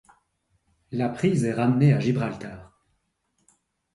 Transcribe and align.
La 0.91 1.09
prise 1.09 1.45
est 1.45 1.53
ramenée 1.53 1.93
à 1.93 1.99
Gibraltar. 1.99 2.71